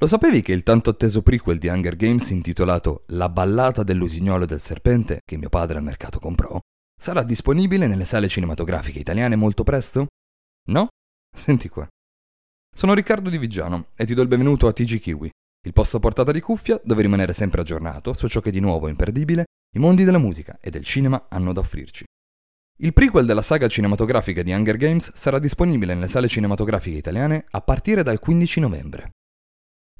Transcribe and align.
Lo 0.00 0.06
sapevi 0.06 0.40
che 0.40 0.52
il 0.52 0.62
tanto 0.62 0.88
atteso 0.88 1.20
prequel 1.20 1.58
di 1.58 1.68
Hunger 1.68 1.94
Games 1.94 2.30
intitolato 2.30 3.04
La 3.08 3.28
ballata 3.28 3.82
dell'usignolo 3.82 4.44
e 4.44 4.46
del 4.46 4.58
serpente, 4.58 5.20
che 5.26 5.36
mio 5.36 5.50
padre 5.50 5.76
al 5.76 5.82
mercato 5.82 6.18
comprò, 6.18 6.58
sarà 6.98 7.22
disponibile 7.22 7.86
nelle 7.86 8.06
sale 8.06 8.26
cinematografiche 8.26 8.98
italiane 8.98 9.36
molto 9.36 9.62
presto? 9.62 10.06
No? 10.70 10.88
Senti 11.30 11.68
qua. 11.68 11.86
Sono 12.74 12.94
Riccardo 12.94 13.28
Di 13.28 13.36
Vigiano 13.36 13.88
e 13.94 14.06
ti 14.06 14.14
do 14.14 14.22
il 14.22 14.28
benvenuto 14.28 14.68
a 14.68 14.72
TG 14.72 15.00
Kiwi, 15.00 15.30
il 15.66 15.72
posto 15.74 15.98
a 15.98 16.00
portata 16.00 16.32
di 16.32 16.40
cuffia 16.40 16.80
dove 16.82 17.02
rimanere 17.02 17.34
sempre 17.34 17.60
aggiornato 17.60 18.14
su 18.14 18.26
ciò 18.26 18.40
che 18.40 18.50
di 18.50 18.60
nuovo 18.60 18.86
e 18.86 18.90
imperdibile 18.90 19.44
i 19.74 19.80
mondi 19.80 20.04
della 20.04 20.16
musica 20.16 20.56
e 20.62 20.70
del 20.70 20.82
cinema 20.82 21.26
hanno 21.28 21.52
da 21.52 21.60
offrirci. 21.60 22.06
Il 22.78 22.94
prequel 22.94 23.26
della 23.26 23.42
saga 23.42 23.68
cinematografica 23.68 24.42
di 24.42 24.50
Hunger 24.50 24.78
Games 24.78 25.12
sarà 25.12 25.38
disponibile 25.38 25.92
nelle 25.92 26.08
sale 26.08 26.26
cinematografiche 26.26 26.96
italiane 26.96 27.44
a 27.50 27.60
partire 27.60 28.02
dal 28.02 28.18
15 28.18 28.60
novembre. 28.60 29.10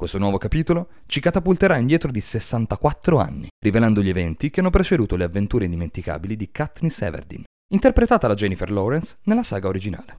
Questo 0.00 0.16
nuovo 0.16 0.38
capitolo 0.38 0.88
ci 1.04 1.20
catapulterà 1.20 1.76
indietro 1.76 2.10
di 2.10 2.22
64 2.22 3.18
anni, 3.18 3.48
rivelando 3.62 4.00
gli 4.02 4.08
eventi 4.08 4.48
che 4.48 4.60
hanno 4.60 4.70
preceduto 4.70 5.14
le 5.14 5.24
avventure 5.24 5.66
indimenticabili 5.66 6.36
di 6.36 6.50
Katniss 6.50 7.02
Everdeen, 7.02 7.44
interpretata 7.74 8.26
da 8.26 8.32
Jennifer 8.32 8.70
Lawrence 8.70 9.18
nella 9.24 9.42
saga 9.42 9.68
originale. 9.68 10.14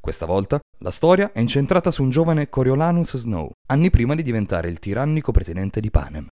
Questa 0.00 0.26
volta 0.26 0.58
la 0.78 0.90
storia 0.90 1.30
è 1.30 1.38
incentrata 1.38 1.92
su 1.92 2.02
un 2.02 2.10
giovane 2.10 2.48
Coriolanus 2.48 3.16
Snow, 3.18 3.52
anni 3.68 3.88
prima 3.90 4.16
di 4.16 4.24
diventare 4.24 4.68
il 4.68 4.80
tirannico 4.80 5.30
presidente 5.30 5.78
di 5.78 5.90
Panem. 5.92 6.26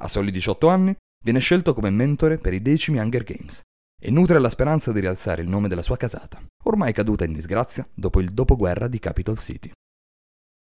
A 0.00 0.08
soli 0.08 0.32
18 0.32 0.66
anni 0.66 0.96
viene 1.24 1.38
scelto 1.38 1.74
come 1.74 1.90
mentore 1.90 2.38
per 2.38 2.54
i 2.54 2.60
decimi 2.60 2.98
Hunger 2.98 3.22
Games 3.22 3.60
e 4.02 4.10
nutre 4.10 4.40
la 4.40 4.50
speranza 4.50 4.90
di 4.90 4.98
rialzare 4.98 5.42
il 5.42 5.48
nome 5.48 5.68
della 5.68 5.82
sua 5.82 5.96
casata, 5.96 6.42
ormai 6.64 6.92
caduta 6.92 7.24
in 7.24 7.34
disgrazia 7.34 7.88
dopo 7.94 8.18
il 8.18 8.30
dopoguerra 8.30 8.88
di 8.88 8.98
Capitol 8.98 9.38
City. 9.38 9.70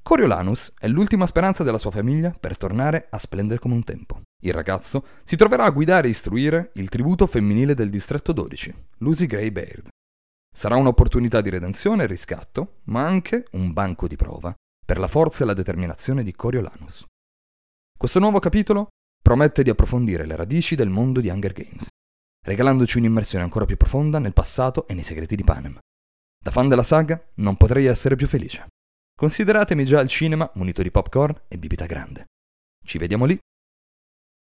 Coriolanus 0.06 0.72
è 0.78 0.86
l'ultima 0.86 1.26
speranza 1.26 1.64
della 1.64 1.78
sua 1.78 1.90
famiglia 1.90 2.30
per 2.30 2.56
tornare 2.56 3.08
a 3.10 3.18
splendere 3.18 3.58
come 3.58 3.74
un 3.74 3.82
tempo. 3.82 4.20
Il 4.40 4.52
ragazzo 4.52 5.04
si 5.24 5.34
troverà 5.34 5.64
a 5.64 5.70
guidare 5.70 6.06
e 6.06 6.10
istruire 6.10 6.70
il 6.74 6.88
tributo 6.88 7.26
femminile 7.26 7.74
del 7.74 7.90
distretto 7.90 8.30
12, 8.30 8.72
Lucy 8.98 9.26
Gray 9.26 9.50
Baird. 9.50 9.88
Sarà 10.54 10.76
un'opportunità 10.76 11.40
di 11.40 11.50
redenzione 11.50 12.04
e 12.04 12.06
riscatto, 12.06 12.82
ma 12.84 13.04
anche 13.04 13.46
un 13.54 13.72
banco 13.72 14.06
di 14.06 14.14
prova 14.14 14.54
per 14.86 15.00
la 15.00 15.08
forza 15.08 15.42
e 15.42 15.46
la 15.48 15.54
determinazione 15.54 16.22
di 16.22 16.32
Coriolanus. 16.36 17.04
Questo 17.98 18.20
nuovo 18.20 18.38
capitolo 18.38 18.86
promette 19.20 19.64
di 19.64 19.70
approfondire 19.70 20.24
le 20.24 20.36
radici 20.36 20.76
del 20.76 20.88
mondo 20.88 21.18
di 21.18 21.30
Hunger 21.30 21.52
Games, 21.52 21.88
regalandoci 22.44 22.98
un'immersione 22.98 23.42
ancora 23.42 23.64
più 23.64 23.76
profonda 23.76 24.20
nel 24.20 24.34
passato 24.34 24.86
e 24.86 24.94
nei 24.94 25.02
segreti 25.02 25.34
di 25.34 25.42
Panem. 25.42 25.76
Da 26.40 26.52
fan 26.52 26.68
della 26.68 26.84
saga 26.84 27.20
non 27.38 27.56
potrei 27.56 27.86
essere 27.86 28.14
più 28.14 28.28
felice. 28.28 28.68
Consideratemi 29.18 29.86
già 29.86 29.98
al 29.98 30.08
cinema 30.08 30.50
munito 30.56 30.82
di 30.82 30.90
popcorn 30.90 31.34
e 31.48 31.56
bibita 31.56 31.86
grande. 31.86 32.26
Ci 32.84 32.98
vediamo 32.98 33.24
lì 33.24 33.38